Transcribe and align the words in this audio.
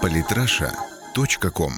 Политраша.ком 0.00 1.72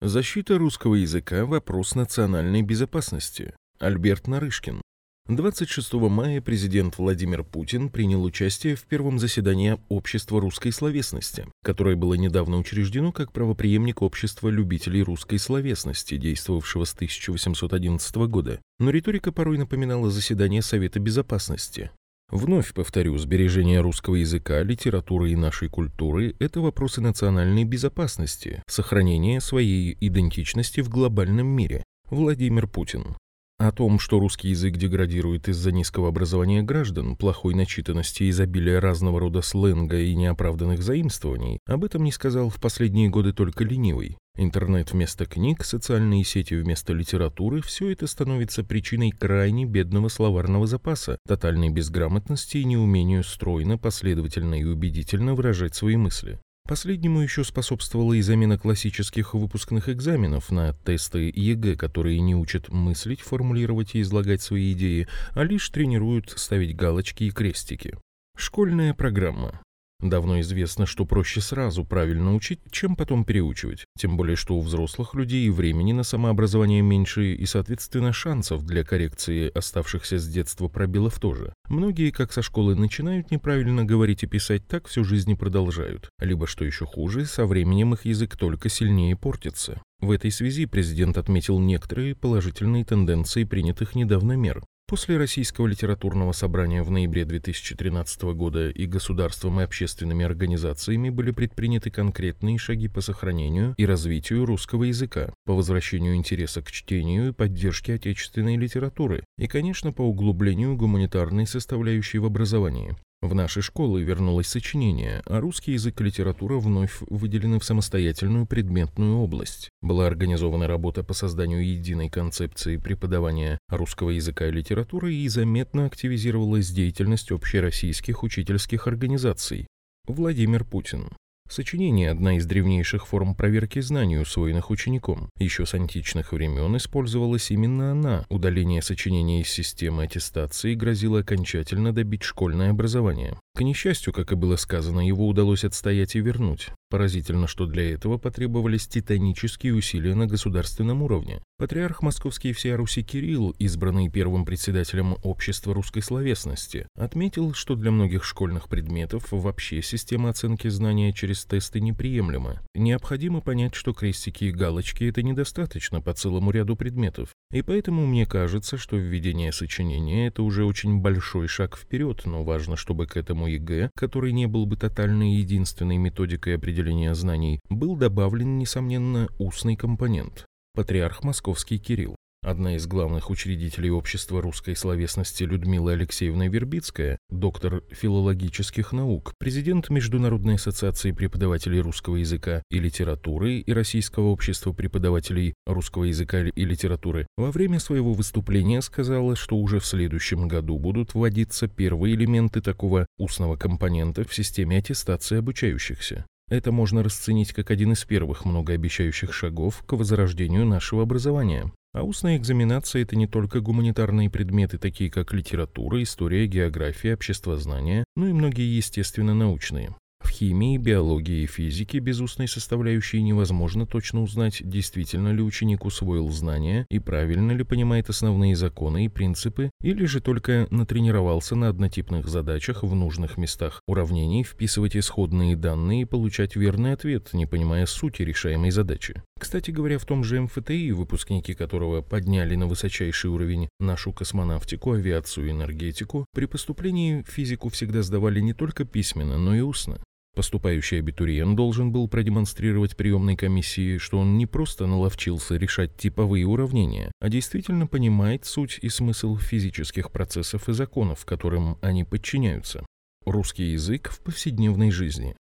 Защита 0.00 0.58
русского 0.58 0.94
языка– 0.94 1.44
вопрос 1.46 1.94
национальной 1.94 2.62
безопасности. 2.62 3.54
Альберт 3.78 4.26
Нарышкин. 4.26 4.80
26 5.28 5.92
мая 5.94 6.40
президент 6.40 6.98
Владимир 6.98 7.44
Путин 7.44 7.88
принял 7.88 8.24
участие 8.24 8.74
в 8.74 8.82
первом 8.84 9.18
заседании 9.18 9.78
Общества 9.88 10.40
русской 10.40 10.72
словесности, 10.72 11.46
которое 11.62 11.96
было 11.96 12.14
недавно 12.14 12.56
учреждено 12.56 13.12
как 13.12 13.32
правопреемник 13.32 14.02
Общества 14.02 14.48
любителей 14.48 15.02
русской 15.02 15.38
словесности, 15.38 16.16
действовавшего 16.16 16.84
с 16.84 16.94
1811 16.94 18.16
года. 18.28 18.60
Но 18.78 18.90
риторика 18.90 19.32
порой 19.32 19.58
напоминала 19.58 20.10
заседание 20.10 20.62
Совета 20.62 20.98
Безопасности. 20.98 21.90
Вновь 22.30 22.72
повторю, 22.74 23.18
сбережение 23.18 23.80
русского 23.80 24.14
языка, 24.14 24.62
литературы 24.62 25.32
и 25.32 25.36
нашей 25.36 25.68
культуры– 25.68 26.36
это 26.38 26.60
вопросы 26.60 27.00
национальной 27.00 27.64
безопасности, 27.64 28.62
сохранения 28.68 29.40
своей 29.40 29.96
идентичности 30.00 30.80
в 30.80 30.88
глобальном 30.88 31.48
мире. 31.48 31.82
Владимир 32.08 32.68
Путин. 32.68 33.16
О 33.58 33.72
том, 33.72 33.98
что 33.98 34.20
русский 34.20 34.48
язык 34.50 34.76
деградирует 34.76 35.48
из-за 35.48 35.72
низкого 35.72 36.08
образования 36.08 36.62
граждан, 36.62 37.16
плохой 37.16 37.54
начитанности, 37.54 38.30
изобилия 38.30 38.80
разного 38.80 39.18
рода 39.18 39.42
сленга 39.42 39.98
и 39.98 40.14
неоправданных 40.14 40.82
заимствований, 40.82 41.58
об 41.66 41.84
этом 41.84 42.04
не 42.04 42.12
сказал 42.12 42.48
в 42.48 42.60
последние 42.60 43.08
годы 43.08 43.32
только 43.32 43.64
ленивый. 43.64 44.16
Интернет 44.36 44.92
вместо 44.92 45.26
книг, 45.26 45.64
социальные 45.64 46.24
сети 46.24 46.54
вместо 46.54 46.92
литературы– 46.92 47.60
все 47.62 47.90
это 47.90 48.06
становится 48.06 48.64
причиной 48.64 49.10
крайне 49.10 49.66
бедного 49.66 50.08
словарного 50.08 50.66
запаса, 50.66 51.18
тотальной 51.26 51.68
безграмотности 51.68 52.58
и 52.58 52.64
неумению 52.64 53.22
стройно, 53.22 53.76
последовательно 53.76 54.54
и 54.54 54.64
убедительно 54.64 55.34
выражать 55.34 55.74
свои 55.74 55.96
мысли. 55.96 56.38
Последнему 56.70 57.20
еще 57.20 57.42
способствовала 57.42 58.12
и 58.12 58.22
замена 58.22 58.56
классических 58.56 59.34
выпускных 59.34 59.88
экзаменов 59.88 60.52
на 60.52 60.72
тесты 60.72 61.32
ЕГЭ, 61.34 61.74
которые 61.74 62.20
не 62.20 62.36
учат 62.36 62.68
мыслить, 62.68 63.20
формулировать 63.22 63.96
и 63.96 64.02
излагать 64.02 64.40
свои 64.40 64.72
идеи, 64.72 65.08
а 65.32 65.42
лишь 65.42 65.68
тренируют 65.68 66.30
ставить 66.36 66.76
галочки 66.76 67.24
и 67.24 67.30
крестики. 67.30 67.98
Школьная 68.36 68.94
программа. 68.94 69.60
Давно 70.02 70.40
известно, 70.40 70.86
что 70.86 71.04
проще 71.04 71.40
сразу 71.40 71.84
правильно 71.84 72.34
учить, 72.34 72.60
чем 72.70 72.96
потом 72.96 73.24
переучивать. 73.24 73.84
Тем 73.98 74.16
более, 74.16 74.36
что 74.36 74.56
у 74.56 74.60
взрослых 74.60 75.14
людей 75.14 75.48
времени 75.50 75.92
на 75.92 76.02
самообразование 76.02 76.80
меньше, 76.80 77.34
и, 77.34 77.44
соответственно, 77.44 78.12
шансов 78.12 78.64
для 78.64 78.82
коррекции 78.82 79.50
оставшихся 79.54 80.18
с 80.18 80.26
детства 80.26 80.68
пробелов 80.68 81.18
тоже. 81.20 81.52
Многие, 81.68 82.10
как 82.10 82.32
со 82.32 82.42
школы 82.42 82.74
начинают 82.74 83.30
неправильно 83.30 83.84
говорить 83.84 84.22
и 84.22 84.26
писать, 84.26 84.66
так 84.66 84.88
всю 84.88 85.04
жизнь 85.04 85.32
и 85.32 85.36
продолжают. 85.36 86.08
Либо, 86.18 86.46
что 86.46 86.64
еще 86.64 86.86
хуже, 86.86 87.26
со 87.26 87.46
временем 87.46 87.94
их 87.94 88.04
язык 88.04 88.36
только 88.36 88.68
сильнее 88.68 89.16
портится. 89.16 89.82
В 90.00 90.10
этой 90.12 90.30
связи 90.30 90.64
президент 90.64 91.18
отметил 91.18 91.58
некоторые 91.58 92.14
положительные 92.14 92.86
тенденции 92.86 93.44
принятых 93.44 93.94
недавно 93.94 94.32
мер. 94.32 94.62
После 94.90 95.18
Российского 95.18 95.68
литературного 95.68 96.32
собрания 96.32 96.82
в 96.82 96.90
ноябре 96.90 97.24
2013 97.24 98.22
года 98.34 98.70
и 98.70 98.86
государством 98.86 99.60
и 99.60 99.62
общественными 99.62 100.24
организациями 100.24 101.10
были 101.10 101.30
предприняты 101.30 101.92
конкретные 101.92 102.58
шаги 102.58 102.88
по 102.88 103.00
сохранению 103.00 103.72
и 103.76 103.86
развитию 103.86 104.44
русского 104.44 104.82
языка, 104.82 105.32
по 105.46 105.54
возвращению 105.54 106.16
интереса 106.16 106.60
к 106.60 106.72
чтению 106.72 107.28
и 107.28 107.32
поддержке 107.32 107.94
отечественной 107.94 108.56
литературы 108.56 109.22
и, 109.38 109.46
конечно, 109.46 109.92
по 109.92 110.02
углублению 110.02 110.74
гуманитарной 110.76 111.46
составляющей 111.46 112.18
в 112.18 112.24
образовании. 112.24 112.96
В 113.22 113.34
наши 113.34 113.60
школы 113.60 114.02
вернулось 114.02 114.48
сочинение, 114.48 115.22
а 115.26 115.40
русский 115.40 115.72
язык 115.72 116.00
и 116.00 116.04
литература 116.04 116.56
вновь 116.56 117.02
выделены 117.02 117.58
в 117.58 117.64
самостоятельную 117.64 118.46
предметную 118.46 119.18
область. 119.18 119.68
Была 119.82 120.06
организована 120.06 120.66
работа 120.66 121.04
по 121.04 121.12
созданию 121.12 121.62
единой 121.62 122.08
концепции 122.08 122.78
преподавания 122.78 123.58
русского 123.68 124.08
языка 124.08 124.48
и 124.48 124.52
литературы 124.52 125.12
и 125.12 125.28
заметно 125.28 125.84
активизировалась 125.84 126.70
деятельность 126.70 127.30
общероссийских 127.30 128.22
учительских 128.22 128.86
организаций. 128.86 129.66
Владимир 130.06 130.64
Путин. 130.64 131.10
Сочинение– 131.50 132.10
одна 132.12 132.36
из 132.36 132.46
древнейших 132.46 133.08
форм 133.08 133.34
проверки 133.34 133.80
знаний, 133.80 134.20
усвоенных 134.20 134.70
учеником. 134.70 135.30
Еще 135.36 135.66
с 135.66 135.74
античных 135.74 136.32
времен 136.32 136.76
использовалась 136.76 137.50
именно 137.50 137.90
она. 137.90 138.24
Удаление 138.28 138.82
сочинения 138.82 139.40
из 139.40 139.50
системы 139.50 140.04
аттестации 140.04 140.76
грозило 140.76 141.18
окончательно 141.18 141.92
добить 141.92 142.22
школьное 142.22 142.70
образование. 142.70 143.36
К 143.54 143.62
несчастью, 143.62 144.12
как 144.12 144.32
и 144.32 144.36
было 144.36 144.56
сказано, 144.56 145.06
его 145.06 145.26
удалось 145.26 145.64
отстоять 145.64 146.14
и 146.14 146.20
вернуть. 146.20 146.68
Поразительно, 146.88 147.46
что 147.46 147.66
для 147.66 147.92
этого 147.92 148.18
потребовались 148.18 148.88
титанические 148.88 149.74
усилия 149.74 150.14
на 150.14 150.26
государственном 150.26 151.02
уровне. 151.02 151.40
Патриарх 151.56 152.02
Московский 152.02 152.52
всея 152.52 152.76
Руси 152.76 153.04
Кирилл, 153.04 153.50
избранный 153.58 154.08
первым 154.08 154.44
председателем 154.44 155.16
Общества 155.22 155.74
русской 155.74 156.00
словесности, 156.00 156.86
отметил, 156.96 157.52
что 157.52 157.76
для 157.76 157.90
многих 157.90 158.24
школьных 158.24 158.68
предметов 158.68 159.26
вообще 159.30 159.82
система 159.82 160.30
оценки 160.30 160.68
знания 160.68 161.12
через 161.12 161.44
тесты 161.44 161.80
неприемлема. 161.80 162.60
Необходимо 162.74 163.40
понять, 163.40 163.74
что 163.74 163.92
крестики 163.92 164.44
и 164.44 164.52
галочки– 164.52 165.04
это 165.08 165.22
недостаточно 165.22 166.00
по 166.00 166.14
целому 166.14 166.50
ряду 166.50 166.76
предметов. 166.76 167.28
И 167.52 167.62
поэтому 167.62 168.06
мне 168.06 168.26
кажется, 168.26 168.78
что 168.78 168.96
введение 168.96 169.52
сочинения– 169.52 170.26
это 170.28 170.42
уже 170.42 170.64
очень 170.64 170.98
большой 170.98 171.46
шаг 171.46 171.76
вперед, 171.76 172.22
но 172.24 172.42
важно, 172.42 172.76
чтобы 172.76 173.06
к 173.06 173.16
этому 173.16 173.39
ЕГЭ, 173.46 173.90
который 173.96 174.32
не 174.32 174.46
был 174.46 174.66
бы 174.66 174.76
тотальной 174.76 175.32
единственной 175.32 175.96
методикой 175.96 176.56
определения 176.56 177.14
знаний, 177.14 177.60
был 177.68 177.96
добавлен, 177.96 178.58
несомненно, 178.58 179.28
устный 179.38 179.76
компонент. 179.76 180.46
Патриарх 180.74 181.24
Московский 181.24 181.78
Кирилл. 181.78 182.16
Одна 182.42 182.76
из 182.76 182.86
главных 182.86 183.28
учредителей 183.28 183.90
общества 183.90 184.40
русской 184.40 184.74
словесности 184.74 185.42
Людмила 185.42 185.92
Алексеевна 185.92 186.48
Вербицкая, 186.48 187.18
доктор 187.28 187.82
филологических 187.90 188.92
наук, 188.92 189.34
президент 189.38 189.90
Международной 189.90 190.54
ассоциации 190.54 191.12
преподавателей 191.12 191.80
русского 191.80 192.16
языка 192.16 192.62
и 192.70 192.78
литературы 192.78 193.58
и 193.58 193.72
Российского 193.74 194.28
общества 194.28 194.72
преподавателей 194.72 195.52
русского 195.66 196.04
языка 196.04 196.40
и 196.40 196.64
литературы, 196.64 197.26
во 197.36 197.50
время 197.50 197.78
своего 197.78 198.14
выступления 198.14 198.80
сказала, 198.80 199.36
что 199.36 199.58
уже 199.58 199.78
в 199.78 199.84
следующем 199.84 200.48
году 200.48 200.78
будут 200.78 201.12
вводиться 201.12 201.68
первые 201.68 202.14
элементы 202.14 202.62
такого 202.62 203.06
устного 203.18 203.56
компонента 203.56 204.24
в 204.24 204.34
системе 204.34 204.78
аттестации 204.78 205.36
обучающихся. 205.36 206.24
Это 206.48 206.72
можно 206.72 207.02
расценить 207.02 207.52
как 207.52 207.70
один 207.70 207.92
из 207.92 208.02
первых 208.06 208.46
многообещающих 208.46 209.34
шагов 209.34 209.84
к 209.86 209.92
возрождению 209.92 210.64
нашего 210.64 211.02
образования. 211.02 211.70
А 211.92 212.04
устная 212.04 212.36
экзаменация– 212.36 213.02
это 213.02 213.16
не 213.16 213.26
только 213.26 213.60
гуманитарные 213.60 214.30
предметы, 214.30 214.78
такие 214.78 215.10
как 215.10 215.32
литература, 215.32 216.00
история, 216.02 216.46
география, 216.46 217.14
обществознание, 217.14 218.04
но 218.14 218.28
и 218.28 218.32
многие 218.32 218.76
естественно-научные. 218.76 219.96
В 220.20 220.28
химии, 220.28 220.76
биологии 220.76 221.42
и 221.42 221.46
физике 221.46 221.98
без 221.98 222.20
устной 222.20 222.46
составляющей 222.46 223.22
невозможно 223.22 223.86
точно 223.86 224.22
узнать, 224.22 224.58
действительно 224.60 225.32
ли 225.32 225.42
ученик 225.42 225.84
усвоил 225.84 226.28
знания 226.28 226.86
и 226.90 226.98
правильно 226.98 227.52
ли 227.52 227.64
понимает 227.64 228.10
основные 228.10 228.54
законы 228.54 229.06
и 229.06 229.08
принципы, 229.08 229.70
или 229.82 230.04
же 230.04 230.20
только 230.20 230.68
натренировался 230.70 231.56
на 231.56 231.68
однотипных 231.68 232.28
задачах 232.28 232.82
в 232.82 232.94
нужных 232.94 233.38
местах 233.38 233.80
уравнений, 233.86 234.44
вписывать 234.44 234.96
исходные 234.96 235.56
данные 235.56 236.02
и 236.02 236.06
получать 236.06 236.54
верный 236.54 236.92
ответ, 236.92 237.30
не 237.32 237.46
понимая 237.46 237.86
сути 237.86 238.22
решаемой 238.22 238.70
задачи. 238.70 239.22
Кстати 239.40 239.70
говоря, 239.70 239.98
в 239.98 240.04
том 240.04 240.22
же 240.22 240.38
МФТИ, 240.42 240.90
выпускники 240.90 241.54
которого 241.54 242.02
подняли 242.02 242.56
на 242.56 242.66
высочайший 242.66 243.30
уровень 243.30 243.70
нашу 243.80 244.12
космонавтику, 244.12 244.92
авиацию 244.92 245.50
энергетику, 245.50 246.26
при 246.34 246.44
поступлении 246.44 247.24
физику 247.26 247.70
всегда 247.70 248.02
сдавали 248.02 248.40
не 248.40 248.52
только 248.52 248.84
письменно, 248.84 249.38
но 249.38 249.56
и 249.56 249.60
устно. 249.60 249.98
Поступающий 250.36 250.98
абитуриент 250.98 251.56
должен 251.56 251.90
был 251.90 252.06
продемонстрировать 252.06 252.96
приемной 252.96 253.34
комиссии, 253.34 253.96
что 253.96 254.18
он 254.18 254.36
не 254.36 254.44
просто 254.44 254.86
наловчился 254.86 255.56
решать 255.56 255.96
типовые 255.96 256.46
уравнения, 256.46 257.10
а 257.18 257.30
действительно 257.30 257.86
понимает 257.86 258.44
суть 258.44 258.78
и 258.82 258.90
смысл 258.90 259.36
физических 259.38 260.12
процессов 260.12 260.68
и 260.68 260.74
законов, 260.74 261.24
которым 261.24 261.78
они 261.80 262.04
подчиняются. 262.04 262.84
Русский 263.24 263.72
язык 263.72 264.10
в 264.10 264.20
повседневной 264.20 264.90
жизни. 264.90 265.34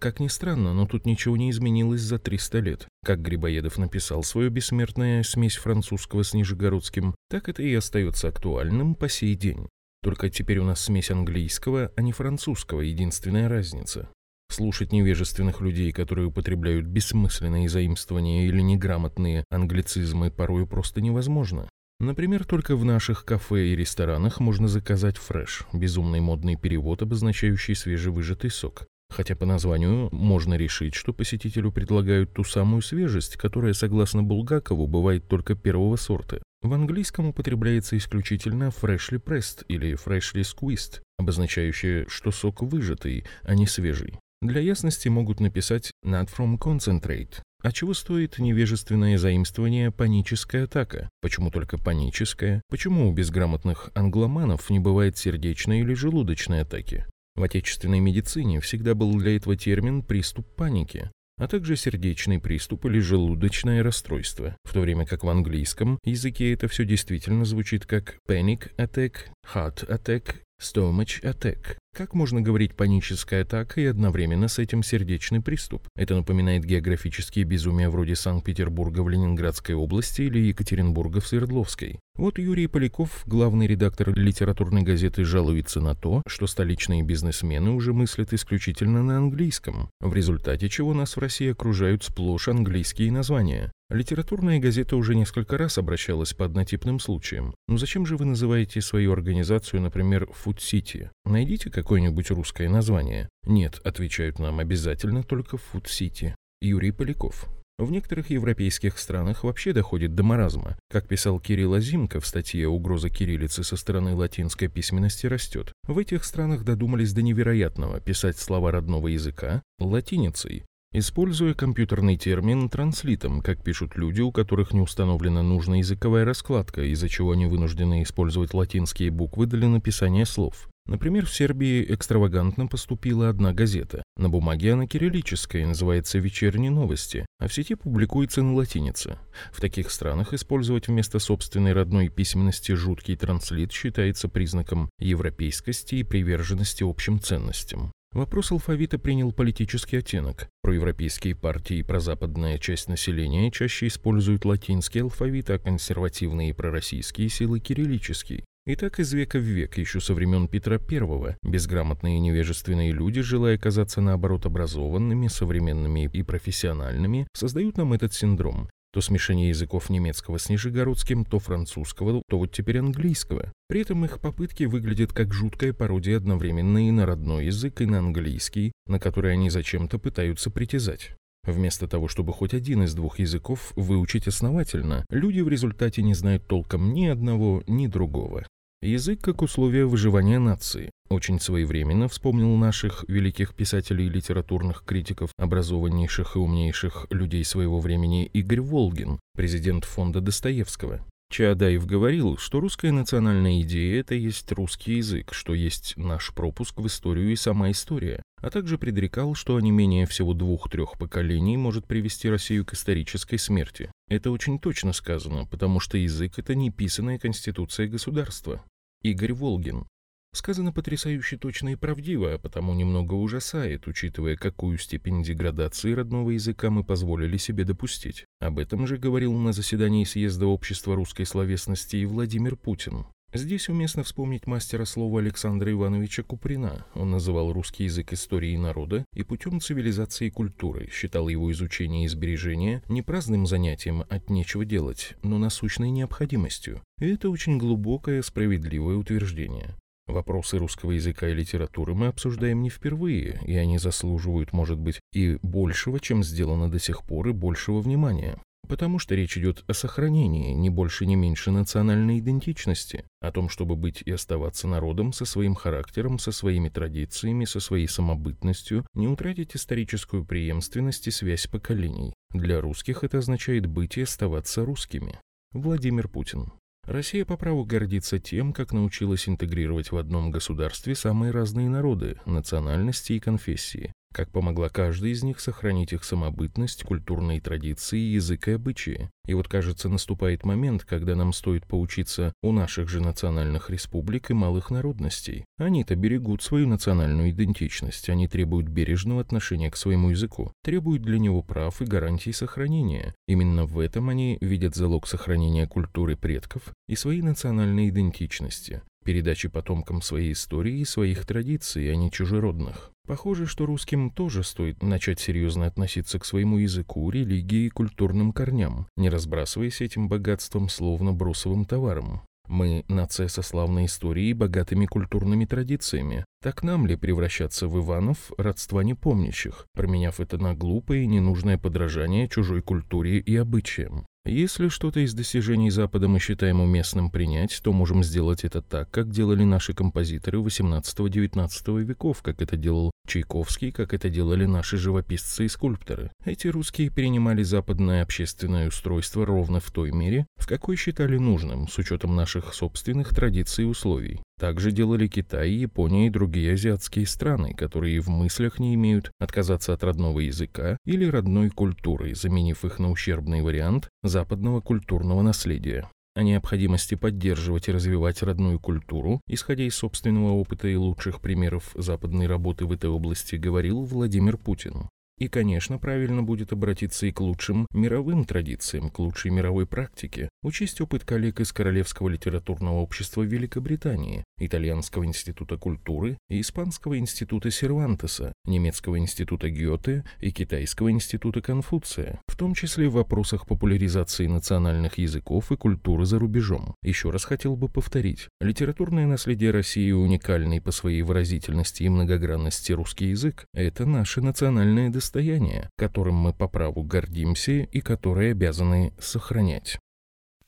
Как 0.00 0.20
ни 0.20 0.28
странно, 0.28 0.74
но 0.74 0.86
тут 0.86 1.06
ничего 1.06 1.36
не 1.36 1.50
изменилось 1.50 2.02
за 2.02 2.18
300 2.18 2.58
лет. 2.60 2.88
Как 3.04 3.22
Грибоедов 3.22 3.78
написал 3.78 4.22
свою 4.22 4.50
бессмертная 4.50 5.22
смесь 5.22 5.56
французского 5.56 6.22
с 6.22 6.34
нижегородским, 6.34 7.14
так 7.30 7.48
это 7.48 7.62
и 7.62 7.74
остается 7.74 8.28
актуальным 8.28 8.94
по 8.94 9.08
сей 9.08 9.34
день. 9.34 9.66
Только 10.02 10.28
теперь 10.28 10.58
у 10.58 10.64
нас 10.64 10.80
смесь 10.80 11.10
английского, 11.10 11.90
а 11.96 12.02
не 12.02 12.12
французского, 12.12 12.82
единственная 12.82 13.48
разница. 13.48 14.10
Слушать 14.50 14.92
невежественных 14.92 15.62
людей, 15.62 15.90
которые 15.92 16.26
употребляют 16.26 16.84
бессмысленные 16.84 17.68
заимствования 17.68 18.46
или 18.46 18.60
неграмотные 18.60 19.44
англицизмы, 19.50 20.30
порою 20.30 20.66
просто 20.66 21.00
невозможно. 21.00 21.68
Например, 22.00 22.44
только 22.44 22.76
в 22.76 22.84
наших 22.84 23.24
кафе 23.24 23.68
и 23.68 23.76
ресторанах 23.76 24.40
можно 24.40 24.68
заказать 24.68 25.16
фреш– 25.16 25.62
безумный 25.72 26.20
модный 26.20 26.56
перевод, 26.56 27.00
обозначающий 27.00 27.74
свежевыжатый 27.74 28.50
сок. 28.50 28.86
Хотя 29.14 29.36
по 29.36 29.46
названию 29.46 30.08
можно 30.12 30.54
решить, 30.54 30.94
что 30.94 31.12
посетителю 31.12 31.70
предлагают 31.72 32.34
ту 32.34 32.44
самую 32.44 32.82
свежесть, 32.82 33.36
которая, 33.36 33.72
согласно 33.72 34.22
Булгакову, 34.22 34.86
бывает 34.86 35.28
только 35.28 35.54
первого 35.54 35.96
сорта. 35.96 36.42
В 36.62 36.72
английском 36.72 37.26
употребляется 37.26 37.96
исключительно 37.96 38.64
freshly 38.64 39.22
pressed 39.22 39.64
или 39.68 39.94
freshly 39.94 40.42
squeezed, 40.42 41.00
обозначающее, 41.18 42.06
что 42.08 42.30
сок 42.32 42.62
выжатый, 42.62 43.24
а 43.42 43.54
не 43.54 43.66
свежий. 43.66 44.18
Для 44.42 44.60
ясности 44.60 45.08
могут 45.08 45.40
написать 45.40 45.92
not 46.04 46.28
from 46.36 46.58
concentrate. 46.58 47.40
А 47.62 47.72
чего 47.72 47.94
стоит 47.94 48.38
невежественное 48.38 49.16
заимствование 49.16 49.90
«паническая 49.90 50.64
атака»? 50.64 51.08
Почему 51.22 51.50
только 51.50 51.78
паническая? 51.78 52.60
Почему 52.68 53.08
у 53.08 53.12
безграмотных 53.12 53.90
англоманов 53.94 54.68
не 54.68 54.80
бывает 54.80 55.16
сердечной 55.16 55.80
или 55.80 55.94
желудочной 55.94 56.60
атаки? 56.60 57.06
В 57.36 57.42
отечественной 57.42 58.00
медицине 58.00 58.60
всегда 58.60 58.94
был 58.94 59.12
для 59.18 59.36
этого 59.36 59.56
термин 59.56 60.02
«приступ 60.02 60.46
паники», 60.54 61.10
а 61.36 61.48
также 61.48 61.74
сердечный 61.74 62.38
приступ 62.38 62.84
или 62.86 63.00
желудочное 63.00 63.82
расстройство, 63.82 64.56
в 64.62 64.72
то 64.72 64.80
время 64.80 65.04
как 65.04 65.24
в 65.24 65.28
английском 65.28 65.98
языке 66.04 66.52
это 66.52 66.68
все 66.68 66.84
действительно 66.84 67.44
звучит 67.44 67.86
как 67.86 68.18
panic 68.28 68.70
attack, 68.76 69.14
heart 69.52 69.88
attack, 69.88 70.36
stomach 70.60 71.20
attack. 71.22 71.76
Как 71.94 72.12
можно 72.12 72.40
говорить 72.40 72.74
паническая 72.74 73.42
атака 73.42 73.80
и 73.80 73.84
одновременно 73.84 74.48
с 74.48 74.58
этим 74.58 74.82
сердечный 74.82 75.40
приступ? 75.40 75.86
Это 75.94 76.16
напоминает 76.16 76.64
географические 76.64 77.44
безумия 77.44 77.88
вроде 77.88 78.16
Санкт-Петербурга 78.16 79.04
в 79.04 79.08
Ленинградской 79.08 79.76
области 79.76 80.22
или 80.22 80.40
Екатеринбурга 80.40 81.20
в 81.20 81.28
Свердловской. 81.28 82.00
Вот 82.16 82.40
Юрий 82.40 82.66
Поляков, 82.66 83.22
главный 83.26 83.68
редактор 83.68 84.12
литературной 84.12 84.82
газеты, 84.82 85.24
жалуется 85.24 85.80
на 85.80 85.94
то, 85.94 86.22
что 86.26 86.48
столичные 86.48 87.04
бизнесмены 87.04 87.70
уже 87.70 87.92
мыслят 87.92 88.32
исключительно 88.32 89.04
на 89.04 89.18
английском, 89.18 89.88
в 90.00 90.12
результате 90.14 90.68
чего 90.68 90.94
нас 90.94 91.14
в 91.14 91.20
России 91.20 91.52
окружают 91.52 92.02
сплошь 92.02 92.48
английские 92.48 93.12
названия. 93.12 93.70
Литературная 93.90 94.58
газета 94.58 94.96
уже 94.96 95.14
несколько 95.14 95.58
раз 95.58 95.76
обращалась 95.76 96.32
по 96.32 96.46
однотипным 96.46 96.98
случаям. 96.98 97.54
Ну 97.68 97.76
зачем 97.76 98.06
же 98.06 98.16
вы 98.16 98.24
называете 98.24 98.80
свою 98.80 99.12
организацию, 99.12 99.82
например, 99.82 100.24
Food 100.24 100.56
City? 100.56 101.10
Найдите 101.26 101.70
какое-нибудь 101.84 102.30
русское 102.30 102.66
название. 102.70 103.28
Нет, 103.46 103.78
отвечают 103.84 104.38
нам 104.38 104.58
обязательно 104.58 105.22
только 105.22 105.58
City. 105.84 106.34
Юрий 106.62 106.92
Поляков. 106.92 107.46
В 107.76 107.90
некоторых 107.90 108.30
европейских 108.30 108.98
странах 108.98 109.44
вообще 109.44 109.74
доходит 109.74 110.14
до 110.14 110.22
маразма. 110.22 110.78
Как 110.88 111.06
писал 111.06 111.38
Кирилл 111.38 111.74
Азимко 111.74 112.20
в 112.20 112.26
статье 112.26 112.68
«Угроза 112.68 113.10
кириллицы 113.10 113.64
со 113.64 113.76
стороны 113.76 114.14
латинской 114.14 114.68
письменности 114.68 115.26
растет», 115.26 115.72
в 115.86 115.98
этих 115.98 116.24
странах 116.24 116.64
додумались 116.64 117.12
до 117.12 117.20
невероятного 117.20 118.00
писать 118.00 118.38
слова 118.38 118.72
родного 118.72 119.08
языка 119.08 119.62
латиницей, 119.78 120.64
Используя 120.96 121.54
компьютерный 121.54 122.16
термин 122.16 122.68
транслитом, 122.68 123.40
как 123.40 123.64
пишут 123.64 123.96
люди, 123.96 124.20
у 124.20 124.30
которых 124.30 124.72
не 124.72 124.80
установлена 124.80 125.42
нужная 125.42 125.78
языковая 125.78 126.24
раскладка, 126.24 126.82
из-за 126.82 127.08
чего 127.08 127.32
они 127.32 127.46
вынуждены 127.46 128.04
использовать 128.04 128.54
латинские 128.54 129.10
буквы 129.10 129.46
для 129.46 129.66
написания 129.66 130.24
слов. 130.24 130.68
Например, 130.86 131.26
в 131.26 131.34
Сербии 131.34 131.84
экстравагантно 131.88 132.68
поступила 132.68 133.28
одна 133.28 133.52
газета. 133.52 134.04
На 134.16 134.28
бумаге 134.28 134.74
она 134.74 134.86
кириллическая, 134.86 135.66
называется 135.66 136.18
«Вечерние 136.18 136.70
новости», 136.70 137.26
а 137.40 137.48
в 137.48 137.52
сети 137.52 137.74
публикуется 137.74 138.42
на 138.42 138.54
латинице. 138.54 139.18
В 139.50 139.60
таких 139.60 139.90
странах 139.90 140.32
использовать 140.32 140.86
вместо 140.86 141.18
собственной 141.18 141.72
родной 141.72 142.08
письменности 142.08 142.70
жуткий 142.70 143.16
транслит 143.16 143.72
считается 143.72 144.28
признаком 144.28 144.88
европейскости 145.00 145.96
и 145.96 146.04
приверженности 146.04 146.84
общим 146.84 147.18
ценностям. 147.18 147.90
Вопрос 148.14 148.52
алфавита 148.52 148.96
принял 148.96 149.32
политический 149.32 149.96
оттенок. 149.96 150.48
Проевропейские 150.62 151.34
партии 151.34 151.78
и 151.78 151.82
прозападная 151.82 152.58
часть 152.58 152.88
населения 152.88 153.50
чаще 153.50 153.88
используют 153.88 154.44
латинский 154.44 155.02
алфавит, 155.02 155.50
а 155.50 155.58
консервативные 155.58 156.50
и 156.50 156.52
пророссийские 156.52 157.28
силы– 157.28 157.58
кириллический. 157.60 158.44
И 158.66 158.76
так 158.76 159.00
из 159.00 159.12
века 159.12 159.38
в 159.38 159.42
век, 159.42 159.76
еще 159.78 160.00
со 160.00 160.14
времен 160.14 160.46
Петра 160.46 160.76
I, 160.76 161.36
безграмотные 161.42 162.16
и 162.16 162.20
невежественные 162.20 162.92
люди, 162.92 163.20
желая 163.20 163.58
казаться 163.58 164.00
наоборот 164.00 164.46
образованными, 164.46 165.26
современными 165.26 166.08
и 166.10 166.22
профессиональными, 166.22 167.26
создают 167.34 167.76
нам 167.78 167.92
этот 167.94 168.14
синдром. 168.14 168.70
То 168.94 169.00
смешение 169.00 169.48
языков 169.48 169.90
немецкого 169.90 170.38
с 170.38 170.48
нижегородским, 170.48 171.24
то 171.24 171.40
французского, 171.40 172.22
то 172.28 172.38
вот 172.38 172.52
теперь 172.52 172.78
английского. 172.78 173.52
При 173.66 173.80
этом 173.80 174.04
их 174.04 174.20
попытки 174.20 174.62
выглядят 174.62 175.12
как 175.12 175.34
жуткая 175.34 175.72
пародия 175.72 176.16
одновременно 176.16 176.86
и 176.86 176.92
на 176.92 177.04
родной 177.04 177.46
язык, 177.46 177.80
и 177.80 177.86
на 177.86 177.98
английский, 177.98 178.70
на 178.86 179.00
который 179.00 179.32
они 179.32 179.50
зачем-то 179.50 179.98
пытаются 179.98 180.48
притязать. 180.48 181.10
Вместо 181.42 181.88
того, 181.88 182.06
чтобы 182.06 182.32
хоть 182.32 182.54
один 182.54 182.84
из 182.84 182.94
двух 182.94 183.18
языков 183.18 183.72
выучить 183.74 184.28
основательно, 184.28 185.04
люди 185.10 185.40
в 185.40 185.48
результате 185.48 186.00
не 186.00 186.14
знают 186.14 186.46
толком 186.46 186.92
ни 186.92 187.06
одного, 187.06 187.64
ни 187.66 187.88
другого. 187.88 188.46
Язык 188.84 189.22
как 189.22 189.40
условие 189.40 189.86
выживания 189.86 190.38
нации. 190.38 190.90
Очень 191.08 191.40
своевременно 191.40 192.06
вспомнил 192.06 192.54
наших 192.56 193.06
великих 193.08 193.54
писателей 193.54 194.08
и 194.08 194.10
литературных 194.10 194.84
критиков, 194.84 195.30
образованнейших 195.38 196.36
и 196.36 196.38
умнейших 196.38 197.06
людей 197.08 197.46
своего 197.46 197.80
времени 197.80 198.26
Игорь 198.26 198.60
Волгин, 198.60 199.20
президент 199.34 199.86
фонда 199.86 200.20
Достоевского. 200.20 201.00
Чаадаев 201.30 201.86
говорил, 201.86 202.36
что 202.36 202.60
русская 202.60 202.92
национальная 202.92 203.62
идея– 203.62 204.00
это 204.02 204.14
есть 204.14 204.52
русский 204.52 204.96
язык, 204.96 205.32
что 205.32 205.54
есть 205.54 205.94
наш 205.96 206.34
пропуск 206.34 206.78
в 206.78 206.86
историю 206.86 207.32
и 207.32 207.36
сама 207.36 207.70
история, 207.70 208.22
а 208.42 208.50
также 208.50 208.76
предрекал, 208.76 209.34
что 209.34 209.58
не 209.60 209.70
менее 209.70 210.04
всего 210.04 210.34
двух-трех 210.34 210.98
поколений 210.98 211.56
может 211.56 211.86
привести 211.86 212.28
Россию 212.28 212.66
к 212.66 212.74
исторической 212.74 213.38
смерти. 213.38 213.90
Это 214.10 214.30
очень 214.30 214.58
точно 214.58 214.92
сказано, 214.92 215.46
потому 215.46 215.80
что 215.80 215.96
язык– 215.96 216.34
это 216.38 216.54
не 216.54 216.70
писанная 216.70 217.18
конституция 217.18 217.88
государства. 217.88 218.62
Игорь 219.04 219.34
Волгин. 219.34 219.86
Сказано 220.32 220.72
потрясающе 220.72 221.36
точно 221.36 221.72
и 221.72 221.76
правдиво, 221.76 222.32
а 222.32 222.38
потому 222.38 222.72
немного 222.72 223.12
ужасает, 223.12 223.86
учитывая, 223.86 224.34
какую 224.34 224.78
степень 224.78 225.22
деградации 225.22 225.92
родного 225.92 226.30
языка 226.30 226.70
мы 226.70 226.84
позволили 226.84 227.36
себе 227.36 227.64
допустить. 227.64 228.24
Об 228.40 228.58
этом 228.58 228.86
же 228.86 228.96
говорил 228.96 229.34
на 229.34 229.52
заседании 229.52 230.04
съезда 230.04 230.46
общества 230.46 230.96
русской 230.96 231.26
словесности 231.26 231.96
и 231.96 232.06
Владимир 232.06 232.56
Путин. 232.56 233.04
Здесь 233.36 233.68
уместно 233.68 234.04
вспомнить 234.04 234.46
мастера 234.46 234.84
слова 234.84 235.18
Александра 235.18 235.72
Ивановича 235.72 236.22
Куприна. 236.22 236.86
Он 236.94 237.10
называл 237.10 237.52
русский 237.52 237.82
язык 237.82 238.12
историей 238.12 238.56
народа 238.56 239.04
и 239.12 239.24
путем 239.24 239.60
цивилизации 239.60 240.28
и 240.28 240.30
культуры, 240.30 240.88
считал 240.92 241.26
его 241.26 241.50
изучение 241.50 242.04
и 242.04 242.08
сбережение 242.08 242.84
не 242.88 243.02
праздным 243.02 243.46
занятием 243.46 244.04
от 244.08 244.30
нечего 244.30 244.64
делать, 244.64 245.16
но 245.24 245.38
насущной 245.38 245.90
необходимостью. 245.90 246.80
И 247.00 247.06
это 247.06 247.28
очень 247.28 247.58
глубокое, 247.58 248.22
справедливое 248.22 248.94
утверждение. 248.94 249.74
Вопросы 250.06 250.58
русского 250.58 250.92
языка 250.92 251.28
и 251.28 251.34
литературы 251.34 251.94
мы 251.94 252.06
обсуждаем 252.06 252.62
не 252.62 252.70
впервые, 252.70 253.40
и 253.44 253.56
они 253.56 253.78
заслуживают, 253.78 254.52
может 254.52 254.78
быть, 254.78 255.00
и 255.12 255.40
большего, 255.42 255.98
чем 255.98 256.22
сделано 256.22 256.70
до 256.70 256.78
сих 256.78 257.02
пор, 257.02 257.30
и 257.30 257.32
большего 257.32 257.80
внимания. 257.80 258.38
Потому 258.68 258.98
что 258.98 259.14
речь 259.14 259.36
идет 259.36 259.62
о 259.66 259.74
сохранении 259.74 260.52
не 260.52 260.70
больше, 260.70 261.06
не 261.06 261.16
меньше 261.16 261.50
национальной 261.50 262.18
идентичности, 262.18 263.04
о 263.20 263.30
том, 263.30 263.48
чтобы 263.48 263.76
быть 263.76 264.02
и 264.04 264.10
оставаться 264.10 264.66
народом 264.66 265.12
со 265.12 265.24
своим 265.24 265.54
характером, 265.54 266.18
со 266.18 266.32
своими 266.32 266.68
традициями, 266.68 267.44
со 267.44 267.60
своей 267.60 267.86
самобытностью, 267.86 268.86
не 268.94 269.06
утратить 269.06 269.54
историческую 269.54 270.24
преемственность 270.24 271.06
и 271.06 271.10
связь 271.10 271.46
поколений. 271.46 272.14
Для 272.30 272.60
русских 272.60 273.04
это 273.04 273.18
означает 273.18 273.66
быть 273.66 273.98
и 273.98 274.02
оставаться 274.02 274.64
русскими. 274.64 275.18
Владимир 275.52 276.08
Путин. 276.08 276.52
Россия 276.86 277.24
по 277.24 277.36
праву 277.36 277.64
гордится 277.64 278.18
тем, 278.18 278.52
как 278.52 278.72
научилась 278.72 279.28
интегрировать 279.28 279.90
в 279.90 279.96
одном 279.96 280.30
государстве 280.30 280.94
самые 280.94 281.32
разные 281.32 281.68
народы, 281.68 282.20
национальности 282.26 283.14
и 283.14 283.20
конфессии, 283.20 283.92
как 284.14 284.30
помогла 284.30 284.68
каждой 284.68 285.10
из 285.10 285.24
них 285.24 285.40
сохранить 285.40 285.92
их 285.92 286.04
самобытность, 286.04 286.84
культурные 286.84 287.40
традиции, 287.40 287.98
язык 287.98 288.48
и 288.48 288.52
обычаи. 288.52 289.10
И 289.26 289.34
вот, 289.34 289.48
кажется, 289.48 289.88
наступает 289.88 290.44
момент, 290.44 290.84
когда 290.84 291.16
нам 291.16 291.32
стоит 291.32 291.66
поучиться 291.66 292.32
у 292.42 292.52
наших 292.52 292.88
же 292.88 293.00
национальных 293.00 293.70
республик 293.70 294.30
и 294.30 294.34
малых 294.34 294.70
народностей. 294.70 295.44
Они-то 295.58 295.96
берегут 295.96 296.42
свою 296.42 296.68
национальную 296.68 297.30
идентичность, 297.30 298.08
они 298.08 298.28
требуют 298.28 298.68
бережного 298.68 299.20
отношения 299.20 299.70
к 299.70 299.76
своему 299.76 300.10
языку, 300.10 300.52
требуют 300.62 301.02
для 301.02 301.18
него 301.18 301.42
прав 301.42 301.82
и 301.82 301.84
гарантий 301.84 302.32
сохранения. 302.32 303.14
Именно 303.26 303.66
в 303.66 303.80
этом 303.80 304.10
они 304.10 304.38
видят 304.40 304.76
залог 304.76 305.08
сохранения 305.08 305.66
культуры 305.66 306.16
предков 306.16 306.62
и 306.88 306.94
своей 306.94 307.22
национальной 307.22 307.88
идентичности, 307.88 308.82
передачи 309.04 309.48
потомкам 309.48 310.02
своей 310.02 310.32
истории 310.32 310.78
и 310.78 310.84
своих 310.84 311.26
традиций, 311.26 311.90
а 311.90 311.96
не 311.96 312.12
чужеродных. 312.12 312.93
Похоже, 313.06 313.46
что 313.46 313.66
русским 313.66 314.10
тоже 314.10 314.42
стоит 314.42 314.82
начать 314.82 315.20
серьезно 315.20 315.66
относиться 315.66 316.18
к 316.18 316.24
своему 316.24 316.56
языку, 316.56 317.10
религии 317.10 317.66
и 317.66 317.70
культурным 317.70 318.32
корням, 318.32 318.86
не 318.96 319.10
разбрасываясь 319.10 319.82
этим 319.82 320.08
богатством 320.08 320.70
словно 320.70 321.12
бросовым 321.12 321.66
товаром. 321.66 322.22
Мы 322.48 322.84
нация 322.88 323.28
со 323.28 323.42
славной 323.42 323.86
историей 323.86 324.30
и 324.30 324.34
богатыми 324.34 324.86
культурными 324.86 325.44
традициями. 325.44 326.24
Так 326.42 326.62
нам 326.62 326.86
ли 326.86 326.96
превращаться 326.96 327.68
в 327.68 327.78
Иванов 327.78 328.32
родства 328.36 328.82
непомнящих, 328.82 329.66
променяв 329.74 330.20
это 330.20 330.36
на 330.36 330.54
глупое 330.54 331.04
и 331.04 331.06
ненужное 331.06 331.56
подражание 331.56 332.28
чужой 332.28 332.60
культуре 332.60 333.18
и 333.18 333.36
обычаям? 333.36 334.06
Если 334.26 334.68
что-то 334.68 335.00
из 335.00 335.12
достижений 335.12 335.70
Запада 335.70 336.08
мы 336.08 336.18
считаем 336.18 336.62
уместным 336.62 337.10
принять, 337.10 337.60
то 337.62 337.74
можем 337.74 338.02
сделать 338.02 338.42
это 338.42 338.62
так, 338.62 338.90
как 338.90 339.10
делали 339.10 339.44
наши 339.44 339.74
композиторы 339.74 340.38
XVIII-XIX 340.38 341.82
веков, 341.82 342.22
как 342.22 342.40
это 342.40 342.56
делал 342.56 342.90
Чайковский, 343.06 343.70
как 343.70 343.92
это 343.92 344.08
делали 344.08 344.46
наши 344.46 344.78
живописцы 344.78 345.44
и 345.44 345.48
скульпторы. 345.48 346.10
Эти 346.24 346.46
русские 346.46 346.88
перенимали 346.88 347.42
западное 347.42 348.02
общественное 348.02 348.68
устройство 348.68 349.26
ровно 349.26 349.60
в 349.60 349.70
той 349.70 349.92
мере, 349.92 350.26
в 350.38 350.46
какой 350.46 350.76
считали 350.76 351.18
нужным, 351.18 351.68
с 351.68 351.76
учетом 351.76 352.16
наших 352.16 352.54
собственных 352.54 353.14
традиций 353.14 353.64
и 353.64 353.68
условий. 353.68 354.22
Также 354.38 354.72
делали 354.72 355.06
Китай, 355.06 355.50
Япония 355.50 356.08
и 356.08 356.10
другие 356.10 356.54
азиатские 356.54 357.06
страны, 357.06 357.54
которые 357.54 358.00
в 358.00 358.08
мыслях 358.08 358.58
не 358.58 358.74
имеют 358.74 359.12
отказаться 359.20 359.72
от 359.72 359.84
родного 359.84 360.20
языка 360.20 360.76
или 360.84 361.04
родной 361.04 361.50
культуры, 361.50 362.14
заменив 362.14 362.64
их 362.64 362.78
на 362.78 362.90
ущербный 362.90 363.42
вариант 363.42 363.88
западного 364.02 364.60
культурного 364.60 365.22
наследия. 365.22 365.88
О 366.16 366.22
необходимости 366.22 366.94
поддерживать 366.94 367.68
и 367.68 367.72
развивать 367.72 368.22
родную 368.22 368.60
культуру, 368.60 369.20
исходя 369.26 369.64
из 369.64 369.74
собственного 369.74 370.32
опыта 370.32 370.68
и 370.68 370.76
лучших 370.76 371.20
примеров 371.20 371.72
западной 371.74 372.28
работы 372.28 372.66
в 372.66 372.72
этой 372.72 372.88
области, 372.88 373.34
говорил 373.34 373.82
Владимир 373.82 374.36
Путин. 374.36 374.88
И, 375.18 375.28
конечно, 375.28 375.78
правильно 375.78 376.24
будет 376.24 376.52
обратиться 376.52 377.06
и 377.06 377.12
к 377.12 377.20
лучшим 377.20 377.66
мировым 377.72 378.24
традициям, 378.24 378.90
к 378.90 378.98
лучшей 378.98 379.30
мировой 379.30 379.64
практике, 379.64 380.28
учесть 380.42 380.80
опыт 380.80 381.04
коллег 381.04 381.38
из 381.40 381.52
Королевского 381.52 382.08
литературного 382.08 382.80
общества 382.80 383.22
Великобритании, 383.22 384.24
Итальянского 384.38 385.06
института 385.06 385.56
культуры 385.56 386.18
и 386.28 386.40
Испанского 386.40 386.98
института 386.98 387.52
Сервантеса, 387.52 388.32
Немецкого 388.44 388.98
института 388.98 389.50
Гёте 389.50 390.04
и 390.20 390.32
Китайского 390.32 390.90
института 390.90 391.40
Конфуция, 391.40 392.20
в 392.26 392.36
том 392.36 392.54
числе 392.54 392.88
в 392.88 392.94
вопросах 392.94 393.46
популяризации 393.46 394.26
национальных 394.26 394.98
языков 394.98 395.52
и 395.52 395.56
культуры 395.56 396.06
за 396.06 396.18
рубежом. 396.18 396.74
Еще 396.82 397.10
раз 397.10 397.24
хотел 397.24 397.54
бы 397.54 397.68
повторить, 397.68 398.28
литературное 398.40 399.06
наследие 399.06 399.52
России 399.52 399.92
уникальный 399.92 400.60
по 400.60 400.72
своей 400.72 401.02
выразительности 401.02 401.84
и 401.84 401.88
многогранности 401.88 402.72
русский 402.72 403.10
язык– 403.10 403.46
это 403.54 403.86
наше 403.86 404.20
национальное 404.20 404.90
достояние 404.90 405.03
достояние, 405.04 405.68
которым 405.76 406.14
мы 406.14 406.32
по 406.32 406.48
праву 406.48 406.82
гордимся 406.82 407.52
и 407.52 407.80
которое 407.82 408.32
обязаны 408.32 408.94
сохранять. 408.98 409.78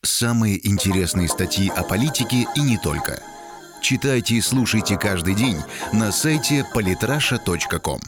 Самые 0.03 0.67
интересные 0.67 1.29
статьи 1.29 1.69
о 1.69 1.83
политике 1.83 2.47
и 2.57 2.61
не 2.61 2.79
только. 2.79 3.21
Читайте 3.83 4.37
и 4.37 4.41
слушайте 4.41 4.97
каждый 4.97 5.35
день 5.35 5.59
на 5.93 6.11
сайте 6.11 6.65
polytrasha.com. 6.75 8.01